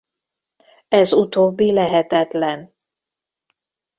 Ez 0.87 1.13
utóbbi 1.13 1.71
lehetetlen. 1.71 2.75